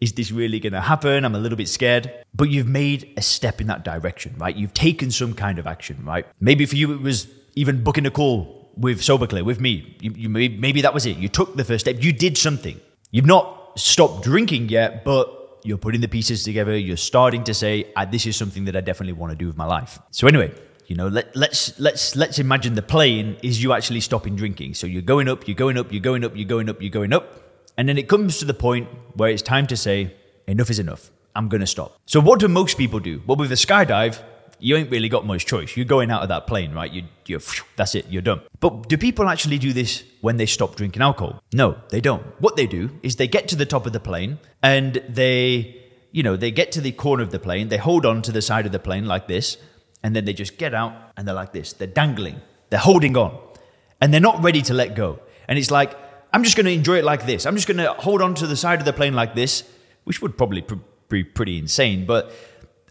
is 0.00 0.12
this 0.12 0.30
really 0.30 0.60
going 0.60 0.72
to 0.72 0.80
happen? 0.80 1.24
I'm 1.24 1.34
a 1.34 1.38
little 1.38 1.58
bit 1.58 1.68
scared. 1.68 2.12
But 2.34 2.50
you've 2.50 2.68
made 2.68 3.12
a 3.16 3.22
step 3.22 3.60
in 3.60 3.66
that 3.66 3.84
direction, 3.84 4.34
right? 4.38 4.54
You've 4.54 4.74
taken 4.74 5.10
some 5.10 5.34
kind 5.34 5.58
of 5.58 5.66
action, 5.66 6.04
right? 6.04 6.26
Maybe 6.40 6.66
for 6.66 6.76
you, 6.76 6.92
it 6.92 7.00
was 7.00 7.26
even 7.56 7.82
booking 7.82 8.06
a 8.06 8.10
call 8.10 8.70
with 8.76 9.00
SoberClear, 9.00 9.44
with 9.44 9.60
me. 9.60 9.96
You, 10.00 10.12
you 10.12 10.28
maybe, 10.28 10.56
maybe 10.56 10.82
that 10.82 10.94
was 10.94 11.04
it. 11.04 11.16
You 11.16 11.28
took 11.28 11.56
the 11.56 11.64
first 11.64 11.84
step. 11.84 11.96
You 12.02 12.12
did 12.12 12.38
something. 12.38 12.80
You've 13.10 13.26
not 13.26 13.78
stopped 13.78 14.22
drinking 14.22 14.68
yet, 14.68 15.04
but 15.04 15.34
you're 15.62 15.78
putting 15.78 16.00
the 16.00 16.08
pieces 16.08 16.42
together. 16.44 16.76
You're 16.76 16.96
starting 16.96 17.44
to 17.44 17.54
say, 17.54 17.92
ah, 17.96 18.04
this 18.04 18.26
is 18.26 18.36
something 18.36 18.64
that 18.66 18.76
I 18.76 18.80
definitely 18.80 19.14
want 19.14 19.32
to 19.32 19.36
do 19.36 19.46
with 19.46 19.56
my 19.56 19.66
life. 19.66 19.98
So, 20.10 20.26
anyway, 20.26 20.52
you 20.86 20.96
know, 20.96 21.08
let, 21.08 21.34
let's 21.36 21.78
let's 21.78 22.16
let's 22.16 22.38
imagine 22.38 22.74
the 22.74 22.82
plane 22.82 23.36
is 23.42 23.62
you 23.62 23.72
actually 23.72 24.00
stopping 24.00 24.36
drinking. 24.36 24.74
So 24.74 24.86
you're 24.86 25.02
going 25.02 25.28
up, 25.28 25.46
you're 25.46 25.54
going 25.54 25.76
up, 25.76 25.92
you're 25.92 26.00
going 26.00 26.24
up, 26.24 26.34
you're 26.34 26.48
going 26.48 26.68
up, 26.70 26.80
you're 26.80 26.90
going 26.90 27.12
up, 27.12 27.42
and 27.76 27.88
then 27.88 27.98
it 27.98 28.08
comes 28.08 28.38
to 28.38 28.46
the 28.46 28.54
point 28.54 28.88
where 29.14 29.30
it's 29.30 29.42
time 29.42 29.66
to 29.66 29.76
say 29.76 30.14
enough 30.46 30.70
is 30.70 30.78
enough. 30.78 31.10
I'm 31.36 31.48
going 31.48 31.60
to 31.60 31.66
stop. 31.66 31.98
So 32.06 32.20
what 32.20 32.40
do 32.40 32.48
most 32.48 32.78
people 32.78 33.00
do? 33.00 33.22
Well, 33.26 33.36
with 33.36 33.52
a 33.52 33.54
skydive, 33.54 34.22
you 34.58 34.76
ain't 34.76 34.90
really 34.90 35.08
got 35.08 35.26
much 35.26 35.46
choice. 35.46 35.76
You're 35.76 35.86
going 35.86 36.10
out 36.10 36.22
of 36.22 36.28
that 36.28 36.46
plane, 36.46 36.72
right? 36.72 36.92
You, 36.92 37.04
you're, 37.26 37.40
that's 37.76 37.94
it, 37.94 38.06
you're 38.08 38.22
done. 38.22 38.40
But 38.60 38.88
do 38.88 38.96
people 38.96 39.28
actually 39.28 39.58
do 39.58 39.72
this 39.72 40.04
when 40.20 40.36
they 40.36 40.46
stop 40.46 40.76
drinking 40.76 41.02
alcohol? 41.02 41.42
No, 41.52 41.78
they 41.90 42.00
don't. 42.00 42.24
What 42.40 42.56
they 42.56 42.66
do 42.66 42.90
is 43.02 43.16
they 43.16 43.28
get 43.28 43.48
to 43.48 43.56
the 43.56 43.66
top 43.66 43.86
of 43.86 43.92
the 43.92 44.00
plane 44.00 44.38
and 44.62 45.02
they, 45.08 45.82
you 46.12 46.22
know, 46.22 46.36
they 46.36 46.50
get 46.50 46.72
to 46.72 46.80
the 46.80 46.92
corner 46.92 47.22
of 47.22 47.30
the 47.30 47.38
plane, 47.38 47.68
they 47.68 47.76
hold 47.76 48.04
on 48.04 48.22
to 48.22 48.32
the 48.32 48.42
side 48.42 48.66
of 48.66 48.72
the 48.72 48.78
plane 48.78 49.06
like 49.06 49.28
this, 49.28 49.58
and 50.02 50.14
then 50.14 50.24
they 50.24 50.32
just 50.32 50.58
get 50.58 50.74
out 50.74 50.92
and 51.16 51.26
they're 51.26 51.34
like 51.34 51.52
this. 51.52 51.72
They're 51.72 51.86
dangling, 51.86 52.40
they're 52.70 52.80
holding 52.80 53.16
on, 53.16 53.38
and 54.00 54.12
they're 54.12 54.20
not 54.20 54.42
ready 54.42 54.62
to 54.62 54.74
let 54.74 54.94
go. 54.94 55.20
And 55.46 55.58
it's 55.58 55.70
like, 55.70 55.96
I'm 56.32 56.44
just 56.44 56.56
going 56.56 56.66
to 56.66 56.72
enjoy 56.72 56.98
it 56.98 57.04
like 57.04 57.26
this. 57.26 57.46
I'm 57.46 57.54
just 57.54 57.66
going 57.66 57.78
to 57.78 57.92
hold 57.94 58.20
on 58.20 58.34
to 58.36 58.46
the 58.46 58.56
side 58.56 58.80
of 58.80 58.84
the 58.84 58.92
plane 58.92 59.14
like 59.14 59.34
this, 59.34 59.64
which 60.04 60.20
would 60.20 60.36
probably 60.36 60.62
pr- 60.62 60.74
be 61.08 61.24
pretty 61.24 61.58
insane, 61.58 62.04
but 62.04 62.32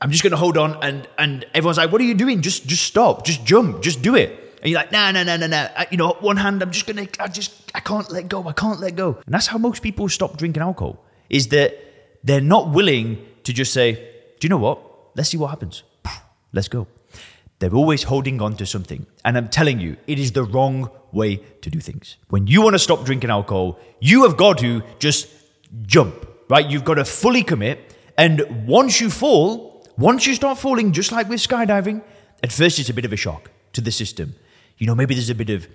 I'm 0.01 0.11
just 0.11 0.23
going 0.23 0.31
to 0.31 0.37
hold 0.37 0.57
on. 0.57 0.81
And, 0.83 1.07
and 1.17 1.45
everyone's 1.53 1.77
like, 1.77 1.91
what 1.91 2.01
are 2.01 2.05
you 2.05 2.13
doing? 2.13 2.41
Just, 2.41 2.67
just 2.67 2.83
stop, 2.83 3.25
just 3.25 3.45
jump, 3.45 3.81
just 3.81 4.01
do 4.01 4.15
it. 4.15 4.47
And 4.61 4.71
you're 4.71 4.79
like, 4.79 4.91
no, 4.91 5.11
no, 5.11 5.23
no, 5.23 5.37
no, 5.37 5.47
no. 5.47 5.69
You 5.91 5.97
know, 5.97 6.17
one 6.19 6.37
hand, 6.37 6.61
I'm 6.61 6.71
just 6.71 6.87
going 6.87 7.07
to, 7.07 7.23
I 7.23 7.27
just, 7.27 7.71
I 7.75 7.79
can't 7.79 8.11
let 8.11 8.27
go. 8.27 8.47
I 8.47 8.53
can't 8.53 8.79
let 8.79 8.95
go. 8.95 9.17
And 9.25 9.33
that's 9.33 9.47
how 9.47 9.57
most 9.57 9.83
people 9.83 10.09
stop 10.09 10.37
drinking 10.37 10.63
alcohol 10.63 11.03
is 11.29 11.49
that 11.49 11.77
they're 12.23 12.41
not 12.41 12.71
willing 12.71 13.25
to 13.43 13.53
just 13.53 13.73
say, 13.73 13.93
do 14.39 14.45
you 14.45 14.49
know 14.49 14.57
what? 14.57 14.79
Let's 15.15 15.29
see 15.29 15.37
what 15.37 15.49
happens. 15.49 15.83
Let's 16.53 16.67
go. 16.67 16.87
They're 17.59 17.73
always 17.73 18.03
holding 18.03 18.41
on 18.41 18.55
to 18.57 18.65
something. 18.65 19.07
And 19.25 19.37
I'm 19.37 19.47
telling 19.47 19.79
you, 19.79 19.97
it 20.05 20.19
is 20.19 20.31
the 20.31 20.43
wrong 20.43 20.91
way 21.11 21.37
to 21.61 21.69
do 21.69 21.79
things. 21.79 22.17
When 22.29 22.47
you 22.47 22.61
want 22.61 22.75
to 22.75 22.79
stop 22.79 23.03
drinking 23.03 23.29
alcohol, 23.29 23.79
you 23.99 24.23
have 24.23 24.37
got 24.37 24.59
to 24.59 24.83
just 24.99 25.27
jump, 25.85 26.27
right? 26.49 26.69
You've 26.69 26.85
got 26.85 26.95
to 26.95 27.05
fully 27.05 27.43
commit. 27.43 27.95
And 28.17 28.67
once 28.67 29.01
you 29.01 29.09
fall, 29.09 29.76
once 29.97 30.27
you 30.27 30.33
start 30.33 30.57
falling, 30.57 30.91
just 30.91 31.11
like 31.11 31.29
with 31.29 31.39
skydiving, 31.39 32.01
at 32.43 32.51
first 32.51 32.79
it's 32.79 32.89
a 32.89 32.93
bit 32.93 33.05
of 33.05 33.13
a 33.13 33.17
shock 33.17 33.51
to 33.73 33.81
the 33.81 33.91
system. 33.91 34.35
You 34.77 34.87
know, 34.87 34.95
maybe 34.95 35.13
there's 35.13 35.29
a 35.29 35.35
bit 35.35 35.49
of 35.49 35.67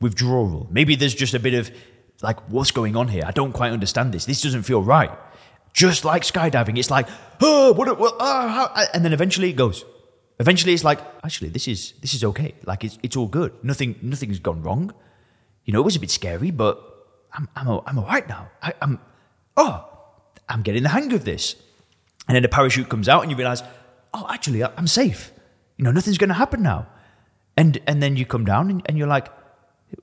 withdrawal. 0.00 0.66
Maybe 0.70 0.96
there's 0.96 1.14
just 1.14 1.34
a 1.34 1.38
bit 1.38 1.54
of 1.54 1.70
like, 2.22 2.40
what's 2.48 2.72
going 2.72 2.96
on 2.96 3.08
here? 3.08 3.22
I 3.24 3.30
don't 3.30 3.52
quite 3.52 3.72
understand 3.72 4.12
this. 4.12 4.24
This 4.24 4.42
doesn't 4.42 4.64
feel 4.64 4.82
right. 4.82 5.10
Just 5.72 6.04
like 6.04 6.22
skydiving, 6.22 6.76
it's 6.76 6.90
like, 6.90 7.08
oh, 7.40 7.72
what, 7.72 7.98
what, 7.98 8.16
oh, 8.18 8.88
and 8.92 9.04
then 9.04 9.12
eventually 9.12 9.50
it 9.50 9.56
goes 9.56 9.84
eventually 10.40 10.72
it's 10.72 10.84
like 10.84 11.00
actually 11.24 11.48
this 11.48 11.66
is 11.68 11.94
this 12.00 12.14
is 12.14 12.24
okay 12.24 12.54
like 12.64 12.84
it's, 12.84 12.98
it's 13.02 13.16
all 13.16 13.26
good 13.26 13.52
nothing 13.62 13.96
nothing's 14.02 14.38
gone 14.38 14.62
wrong 14.62 14.92
you 15.64 15.72
know 15.72 15.80
it 15.80 15.84
was 15.84 15.96
a 15.96 16.00
bit 16.00 16.10
scary 16.10 16.50
but 16.50 16.80
i'm 17.32 17.48
i'm, 17.56 17.80
I'm 17.86 17.98
all 17.98 18.06
right 18.06 18.28
now 18.28 18.48
I, 18.62 18.72
i'm 18.80 19.00
oh 19.56 19.84
i'm 20.48 20.62
getting 20.62 20.82
the 20.82 20.88
hang 20.90 21.12
of 21.12 21.24
this 21.24 21.56
and 22.28 22.34
then 22.34 22.42
the 22.42 22.48
parachute 22.48 22.88
comes 22.88 23.08
out 23.08 23.22
and 23.22 23.30
you 23.30 23.36
realize 23.36 23.62
oh 24.14 24.26
actually 24.30 24.62
i'm 24.62 24.86
safe 24.86 25.32
you 25.76 25.84
know 25.84 25.90
nothing's 25.90 26.18
going 26.18 26.28
to 26.28 26.34
happen 26.34 26.62
now 26.62 26.86
and 27.56 27.80
and 27.86 28.02
then 28.02 28.16
you 28.16 28.24
come 28.26 28.44
down 28.44 28.70
and, 28.70 28.82
and 28.86 28.98
you're 28.98 29.08
like 29.08 29.28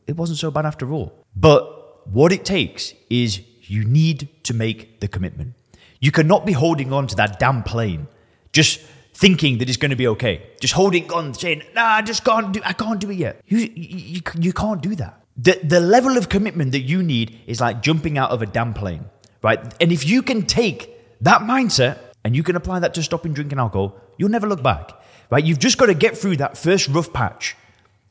it 0.07 0.17
wasn't 0.17 0.37
so 0.37 0.51
bad 0.51 0.65
after 0.65 0.91
all 0.91 1.23
but 1.35 2.07
what 2.07 2.31
it 2.31 2.43
takes 2.45 2.93
is 3.09 3.41
you 3.61 3.83
need 3.83 4.27
to 4.43 4.53
make 4.53 4.99
the 4.99 5.07
commitment 5.07 5.53
you 5.99 6.11
cannot 6.11 6.45
be 6.45 6.51
holding 6.51 6.91
on 6.91 7.07
to 7.07 7.15
that 7.15 7.39
damn 7.39 7.63
plane 7.63 8.07
just 8.51 8.79
thinking 9.15 9.57
that 9.59 9.69
it's 9.69 9.77
going 9.77 9.91
to 9.91 9.95
be 9.95 10.07
okay. 10.07 10.41
Just 10.59 10.73
holding 10.73 11.11
on, 11.11 11.33
saying, 11.33 11.63
"Nah, 11.73 11.95
I 11.99 12.01
just 12.01 12.23
can't 12.23 12.51
do. 12.51 12.61
I 12.63 12.73
can't 12.73 12.99
do 12.99 13.09
it 13.09 13.17
yet." 13.17 13.41
You, 13.47 13.59
you, 13.73 14.21
you 14.39 14.53
can't 14.53 14.81
do 14.81 14.95
that. 14.95 15.21
The 15.37 15.59
the 15.63 15.79
level 15.79 16.17
of 16.17 16.29
commitment 16.29 16.71
that 16.73 16.81
you 16.81 17.01
need 17.01 17.39
is 17.47 17.61
like 17.61 17.81
jumping 17.81 18.17
out 18.17 18.31
of 18.31 18.41
a 18.41 18.45
damn 18.45 18.73
plane, 18.73 19.05
right? 19.41 19.59
And 19.81 19.91
if 19.91 20.05
you 20.05 20.21
can 20.21 20.45
take 20.45 20.91
that 21.21 21.41
mindset 21.41 21.97
and 22.25 22.35
you 22.35 22.41
can 22.41 22.55
apply 22.55 22.79
that 22.79 22.95
to 22.95 23.03
stopping 23.03 23.33
drinking 23.33 23.59
alcohol, 23.59 23.95
you'll 24.17 24.31
never 24.31 24.47
look 24.47 24.63
back, 24.63 24.91
right? 25.29 25.45
You've 25.45 25.59
just 25.59 25.77
got 25.77 25.85
to 25.85 25.93
get 25.93 26.17
through 26.17 26.37
that 26.37 26.57
first 26.57 26.87
rough 26.87 27.13
patch. 27.13 27.55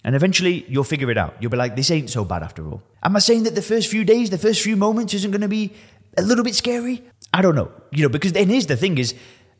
And 0.04 0.14
eventually 0.14 0.64
you'll 0.68 0.85
figure 0.85 1.11
it 1.11 1.18
out. 1.18 1.35
You'll 1.40 1.50
be 1.50 1.56
like, 1.56 1.75
this 1.75 1.90
ain't 1.90 2.11
so 2.11 2.25
bad 2.25 2.44
after 2.44 2.64
all. 2.68 2.80
Am 3.02 3.16
I 3.16 3.18
saying 3.18 3.42
that 3.42 3.56
the 3.56 3.62
first 3.62 3.90
few 3.90 4.04
days, 4.04 4.30
the 4.30 4.38
first 4.38 4.62
few 4.62 4.76
moments 4.76 5.14
isn't 5.14 5.33
going 5.33 5.40
to 5.40 5.49
be 5.49 5.73
a 6.16 6.23
little 6.23 6.44
bit 6.44 6.54
scary? 6.54 7.02
I 7.33 7.42
don't 7.42 7.56
know. 7.56 7.73
You 7.90 8.04
know, 8.04 8.09
because 8.09 8.33
then 8.33 8.49
here's 8.49 8.68
the 8.68 8.76
thing 8.76 8.99
is, 8.99 9.14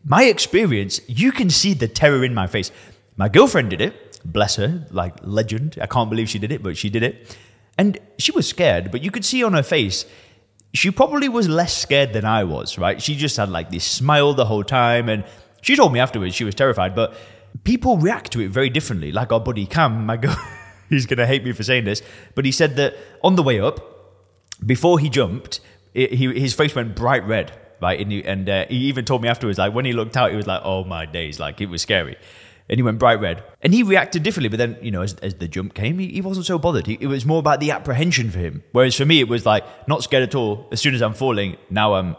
my 0.05 0.25
experience, 0.25 1.01
you 1.09 1.33
can 1.33 1.51
see 1.51 1.75
the 1.75 1.89
terror 1.89 2.25
in 2.25 2.33
my 2.33 2.47
face. 2.47 2.71
My 3.17 3.29
girlfriend 3.29 3.71
did 3.71 3.81
it, 3.81 4.21
bless 4.25 4.55
her, 4.55 4.87
like 4.93 5.17
legend. 5.23 5.79
I 5.81 5.87
can't 5.87 6.11
believe 6.11 6.29
she 6.29 6.39
did 6.39 6.53
it, 6.53 6.63
but 6.63 6.77
she 6.77 6.91
did 6.91 7.03
it. 7.03 7.37
And 7.77 7.99
she 8.19 8.31
was 8.31 8.47
scared, 8.47 8.93
but 8.93 9.03
you 9.03 9.11
could 9.11 9.25
see 9.25 9.43
on 9.43 9.55
her 9.55 9.65
face, 9.65 10.07
she 10.75 10.91
probably 10.91 11.29
was 11.29 11.49
less 11.49 11.77
scared 11.77 12.13
than 12.13 12.25
I 12.25 12.45
was, 12.45 12.77
right? 12.79 13.01
She 13.01 13.15
just 13.15 13.37
had 13.37 13.49
like 13.49 13.71
this 13.71 13.85
smile 13.85 14.35
the 14.35 14.45
whole 14.45 14.65
time. 14.65 15.09
And 15.09 15.25
she 15.63 15.77
told 15.77 15.93
me 15.93 16.01
afterwards 16.01 16.35
she 16.35 16.45
was 16.45 16.55
terrified, 16.55 16.95
but 16.95 17.15
people 17.63 17.97
react 17.97 18.33
to 18.33 18.41
it 18.41 18.51
very 18.51 18.69
differently. 18.69 19.13
Like 19.13 19.33
our 19.33 19.41
buddy 19.41 19.67
Cam, 19.67 20.05
my 20.05 20.17
girl, 20.17 20.37
he's 20.91 21.07
going 21.07 21.19
to 21.19 21.27
hate 21.27 21.45
me 21.45 21.53
for 21.53 21.63
saying 21.63 21.85
this, 21.85 22.03
but 22.35 22.45
he 22.45 22.53
said 22.53 22.77
that 22.77 22.97
on 23.23 23.37
the 23.37 23.43
way 23.43 23.61
up, 23.61 23.81
before 24.67 24.99
he 24.99 25.09
jumped, 25.09 25.61
it, 25.95 26.13
he, 26.13 26.39
his 26.39 26.55
face 26.55 26.75
went 26.75 26.97
bright 26.97 27.25
red 27.25 27.53
right? 27.81 28.01
And, 28.01 28.11
he, 28.11 28.25
and 28.25 28.49
uh, 28.49 28.67
he 28.69 28.77
even 28.77 29.05
told 29.05 29.21
me 29.21 29.29
afterwards, 29.29 29.59
like 29.59 29.75
when 29.75 29.85
he 29.85 29.93
looked 29.93 30.17
out, 30.17 30.31
he 30.31 30.37
was 30.37 30.47
like, 30.47 30.63
"Oh 30.65 30.85
my 30.85 31.05
days!" 31.05 31.39
Like 31.39 31.61
it 31.61 31.67
was 31.67 31.83
scary. 31.83 32.17
And 32.69 32.79
he 32.79 32.83
went 32.83 32.99
bright 32.99 33.21
red. 33.21 33.43
And 33.61 33.75
he 33.75 33.83
reacted 33.83 34.23
differently, 34.23 34.49
but 34.49 34.57
then, 34.57 34.79
you 34.81 34.91
know, 34.91 35.03
as, 35.03 35.15
as 35.15 35.35
the 35.35 35.49
jump 35.49 35.75
came, 35.75 35.99
he, 35.99 36.09
he 36.09 36.21
wasn't 36.21 36.47
so 36.47 36.59
bothered. 36.59 36.87
He, 36.87 36.99
it 37.01 37.07
was 37.07 37.27
more 37.27 37.39
about 37.39 37.61
the 37.61 37.71
apprehension 37.71 38.31
for 38.31 38.39
him. 38.39 38.63
Whereas 38.73 38.97
for 38.97 39.05
me, 39.05 39.21
it 39.21 39.29
was 39.29 39.45
like, 39.45 39.65
not 39.87 40.03
scared 40.03 40.23
at 40.23 40.35
all. 40.35 40.67
As 40.73 40.81
soon 40.81 40.95
as 40.95 41.03
I'm 41.03 41.15
falling, 41.15 41.57
now 41.71 41.95
I'm. 41.95 42.17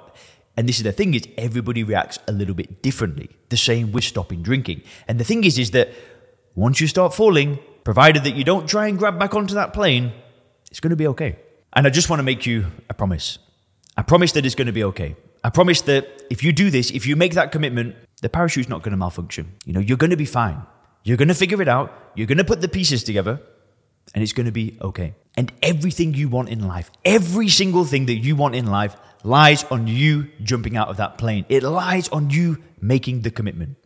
And 0.57 0.69
this 0.69 0.77
is 0.77 0.83
the 0.83 0.93
thing 0.93 1.13
is 1.13 1.27
everybody 1.37 1.83
reacts 1.83 2.19
a 2.27 2.31
little 2.31 2.55
bit 2.55 2.81
differently. 2.81 3.29
The 3.49 3.57
same 3.57 3.91
with 3.91 4.03
stopping 4.03 4.41
drinking. 4.41 4.83
And 5.07 5.19
the 5.19 5.25
thing 5.25 5.43
is, 5.43 5.57
is 5.57 5.71
that 5.71 5.89
once 6.53 6.79
you 6.79 6.87
start 6.87 7.13
falling, 7.13 7.59
provided 7.83 8.23
that 8.23 8.35
you 8.35 8.43
don't 8.43 8.67
try 8.67 8.87
and 8.87 8.97
grab 8.97 9.19
back 9.19 9.33
onto 9.33 9.55
that 9.55 9.73
plane, 9.73 10.13
it's 10.71 10.79
going 10.79 10.91
to 10.91 10.95
be 10.95 11.07
okay. 11.07 11.37
And 11.73 11.85
I 11.85 11.89
just 11.89 12.09
want 12.09 12.19
to 12.19 12.23
make 12.23 12.45
you 12.45 12.67
a 12.89 12.93
promise. 12.93 13.37
I 13.97 14.01
promise 14.01 14.31
that 14.33 14.45
it's 14.45 14.55
going 14.55 14.67
to 14.67 14.73
be 14.73 14.83
okay. 14.85 15.15
I 15.45 15.51
promise 15.51 15.81
that 15.81 16.23
if 16.31 16.41
you 16.41 16.51
do 16.51 16.71
this, 16.71 16.89
if 16.89 17.05
you 17.05 17.15
make 17.15 17.35
that 17.35 17.51
commitment, 17.51 17.95
the 18.23 18.29
parachute's 18.29 18.67
not 18.67 18.81
going 18.81 18.93
to 18.93 18.97
malfunction. 18.97 19.53
You 19.63 19.73
know, 19.73 19.79
you're 19.79 19.95
going 19.95 20.09
to 20.09 20.17
be 20.17 20.25
fine. 20.25 20.59
You're 21.03 21.17
going 21.17 21.27
to 21.27 21.35
figure 21.35 21.61
it 21.61 21.67
out. 21.67 21.93
You're 22.15 22.25
going 22.25 22.39
to 22.39 22.43
put 22.43 22.61
the 22.61 22.67
pieces 22.67 23.03
together 23.03 23.39
and 24.15 24.23
it's 24.23 24.33
going 24.33 24.47
to 24.47 24.51
be 24.51 24.75
okay. 24.81 25.13
And 25.37 25.53
everything 25.61 26.15
you 26.15 26.29
want 26.29 26.49
in 26.49 26.67
life, 26.67 26.89
every 27.05 27.47
single 27.47 27.85
thing 27.85 28.07
that 28.07 28.15
you 28.15 28.35
want 28.35 28.55
in 28.55 28.65
life 28.65 28.97
lies 29.23 29.63
on 29.65 29.85
you 29.85 30.31
jumping 30.41 30.77
out 30.77 30.87
of 30.87 30.97
that 30.97 31.19
plane. 31.19 31.45
It 31.47 31.61
lies 31.61 32.09
on 32.09 32.31
you 32.31 32.63
making 32.81 33.21
the 33.21 33.29
commitment. 33.29 33.77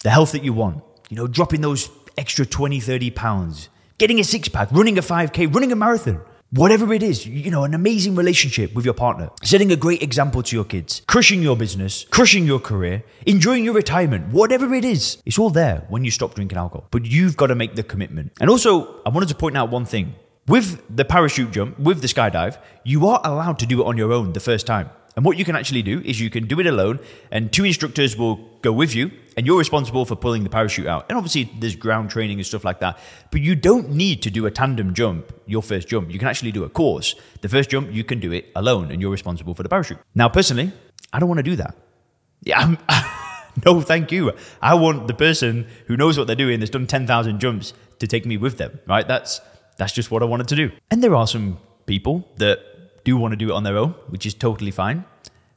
The 0.00 0.10
health 0.10 0.32
that 0.32 0.44
you 0.44 0.52
want, 0.52 0.84
you 1.08 1.16
know, 1.16 1.26
dropping 1.26 1.62
those 1.62 1.88
extra 2.18 2.44
20, 2.44 2.78
30 2.78 3.10
pounds, 3.12 3.70
getting 3.96 4.20
a 4.20 4.24
six 4.24 4.48
pack, 4.48 4.70
running 4.70 4.98
a 4.98 5.02
5K, 5.02 5.54
running 5.54 5.72
a 5.72 5.76
marathon 5.76 6.20
whatever 6.50 6.92
it 6.92 7.02
is, 7.02 7.26
you 7.26 7.50
know, 7.50 7.64
an 7.64 7.74
amazing 7.74 8.14
relationship 8.14 8.74
with 8.74 8.84
your 8.84 8.94
partner, 8.94 9.30
setting 9.42 9.72
a 9.72 9.76
great 9.76 10.02
example 10.02 10.42
to 10.42 10.56
your 10.56 10.64
kids, 10.64 11.02
crushing 11.06 11.42
your 11.42 11.56
business, 11.56 12.06
crushing 12.10 12.46
your 12.46 12.60
career, 12.60 13.02
enjoying 13.26 13.64
your 13.64 13.74
retirement, 13.74 14.32
whatever 14.32 14.72
it 14.74 14.84
is, 14.84 15.18
it's 15.26 15.38
all 15.38 15.50
there 15.50 15.84
when 15.88 16.04
you 16.04 16.10
stop 16.10 16.34
drinking 16.34 16.58
alcohol. 16.58 16.86
But 16.90 17.04
you've 17.04 17.36
got 17.36 17.48
to 17.48 17.54
make 17.54 17.74
the 17.74 17.82
commitment. 17.82 18.32
And 18.40 18.48
also, 18.48 19.02
I 19.04 19.08
wanted 19.10 19.28
to 19.30 19.34
point 19.34 19.56
out 19.56 19.70
one 19.70 19.84
thing. 19.84 20.14
With 20.46 20.80
the 20.94 21.04
parachute 21.04 21.50
jump, 21.50 21.76
with 21.76 22.02
the 22.02 22.06
skydive, 22.06 22.58
you 22.84 23.08
are 23.08 23.20
allowed 23.24 23.58
to 23.58 23.66
do 23.66 23.82
it 23.82 23.86
on 23.86 23.96
your 23.96 24.12
own 24.12 24.32
the 24.32 24.38
first 24.38 24.64
time. 24.64 24.90
And 25.16 25.24
what 25.24 25.38
you 25.38 25.46
can 25.46 25.56
actually 25.56 25.82
do 25.82 26.02
is 26.04 26.20
you 26.20 26.28
can 26.28 26.46
do 26.46 26.60
it 26.60 26.66
alone, 26.66 27.00
and 27.30 27.50
two 27.50 27.64
instructors 27.64 28.18
will 28.18 28.36
go 28.60 28.70
with 28.70 28.94
you, 28.94 29.10
and 29.36 29.46
you're 29.46 29.58
responsible 29.58 30.04
for 30.04 30.14
pulling 30.14 30.44
the 30.44 30.50
parachute 30.50 30.86
out. 30.86 31.06
And 31.08 31.16
obviously, 31.16 31.50
there's 31.58 31.74
ground 31.74 32.10
training 32.10 32.38
and 32.38 32.46
stuff 32.46 32.64
like 32.64 32.80
that. 32.80 32.98
But 33.30 33.40
you 33.40 33.54
don't 33.54 33.90
need 33.90 34.20
to 34.22 34.30
do 34.30 34.44
a 34.44 34.50
tandem 34.50 34.92
jump, 34.92 35.32
your 35.46 35.62
first 35.62 35.88
jump. 35.88 36.12
You 36.12 36.18
can 36.18 36.28
actually 36.28 36.52
do 36.52 36.64
a 36.64 36.68
course. 36.68 37.14
The 37.40 37.48
first 37.48 37.70
jump, 37.70 37.90
you 37.92 38.04
can 38.04 38.20
do 38.20 38.30
it 38.30 38.52
alone, 38.54 38.90
and 38.90 39.00
you're 39.00 39.10
responsible 39.10 39.54
for 39.54 39.62
the 39.62 39.70
parachute. 39.70 39.98
Now, 40.14 40.28
personally, 40.28 40.70
I 41.14 41.18
don't 41.18 41.30
want 41.30 41.38
to 41.38 41.42
do 41.42 41.56
that. 41.56 41.74
Yeah, 42.42 42.76
no, 43.64 43.80
thank 43.80 44.12
you. 44.12 44.32
I 44.60 44.74
want 44.74 45.08
the 45.08 45.14
person 45.14 45.66
who 45.86 45.96
knows 45.96 46.18
what 46.18 46.26
they're 46.26 46.36
doing, 46.36 46.60
that's 46.60 46.70
done 46.70 46.86
10,000 46.86 47.40
jumps, 47.40 47.72
to 48.00 48.06
take 48.06 48.26
me 48.26 48.36
with 48.36 48.58
them, 48.58 48.78
right? 48.86 49.08
That's, 49.08 49.40
that's 49.78 49.94
just 49.94 50.10
what 50.10 50.22
I 50.22 50.26
wanted 50.26 50.48
to 50.48 50.56
do. 50.56 50.70
And 50.90 51.02
there 51.02 51.14
are 51.14 51.26
some 51.26 51.58
people 51.86 52.28
that 52.36 52.60
do 53.06 53.16
want 53.16 53.32
to 53.32 53.36
do 53.36 53.50
it 53.50 53.52
on 53.52 53.62
their 53.62 53.76
own, 53.76 53.90
which 54.08 54.26
is 54.26 54.34
totally 54.34 54.72
fine. 54.72 55.04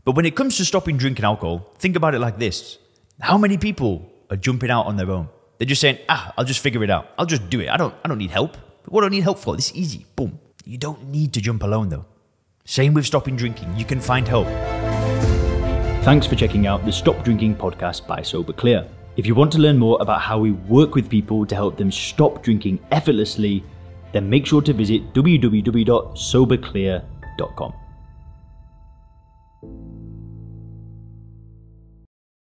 But 0.05 0.15
when 0.15 0.25
it 0.25 0.35
comes 0.35 0.57
to 0.57 0.65
stopping 0.65 0.97
drinking 0.97 1.25
alcohol, 1.25 1.67
think 1.79 1.95
about 1.95 2.13
it 2.13 2.19
like 2.19 2.37
this. 2.37 2.77
How 3.19 3.39
many 3.39 3.57
people 3.57 4.07
are 4.29 4.37
jumping 4.37 4.69
out 4.69 4.85
on 4.85 4.97
their 4.97 5.09
own? 5.09 5.29
They're 5.57 5.67
just 5.67 5.81
saying, 5.81 5.97
ah, 6.07 6.31
I'll 6.37 6.45
just 6.45 6.59
figure 6.61 6.83
it 6.83 6.91
out. 6.91 7.09
I'll 7.17 7.25
just 7.25 7.49
do 7.49 7.59
it. 7.59 7.69
I 7.69 7.75
don't, 7.75 7.93
I 8.05 8.07
don't 8.07 8.19
need 8.19 8.29
help. 8.29 8.55
What 8.85 9.01
do 9.01 9.07
I 9.07 9.09
need 9.09 9.23
help 9.23 9.39
for? 9.39 9.55
This 9.55 9.71
is 9.71 9.75
easy. 9.75 10.05
Boom. 10.15 10.39
You 10.63 10.77
don't 10.77 11.09
need 11.09 11.33
to 11.33 11.41
jump 11.41 11.63
alone 11.63 11.89
though. 11.89 12.05
Same 12.65 12.93
with 12.93 13.05
stopping 13.05 13.35
drinking. 13.35 13.75
You 13.75 13.83
can 13.83 13.99
find 13.99 14.27
help. 14.27 14.45
Thanks 16.03 16.27
for 16.27 16.35
checking 16.35 16.67
out 16.67 16.85
the 16.85 16.91
Stop 16.91 17.23
Drinking 17.23 17.55
podcast 17.55 18.05
by 18.07 18.21
Sober 18.21 18.53
Clear. 18.53 18.87
If 19.17 19.25
you 19.25 19.33
want 19.35 19.51
to 19.53 19.59
learn 19.59 19.77
more 19.77 19.97
about 19.99 20.21
how 20.21 20.39
we 20.39 20.51
work 20.51 20.95
with 20.95 21.09
people 21.09 21.45
to 21.47 21.55
help 21.55 21.77
them 21.77 21.91
stop 21.91 22.43
drinking 22.43 22.79
effortlessly, 22.91 23.63
then 24.13 24.29
make 24.29 24.45
sure 24.45 24.61
to 24.61 24.71
visit 24.71 25.13
www.soberclear.com 25.13 27.18
com. 27.47 27.78